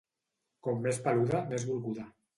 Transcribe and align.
Com 0.67 0.81
més 0.87 1.01
peluda, 1.09 1.45
més 1.53 1.71
volguda. 1.73 2.11